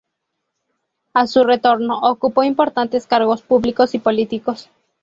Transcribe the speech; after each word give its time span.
A 1.13 1.27
su 1.27 1.43
retorno, 1.43 1.99
ocupó 2.09 2.43
importantes 2.43 3.05
cargos 3.05 3.43
públicos 3.43 3.93
y 3.93 3.99
políticos. 3.99 4.67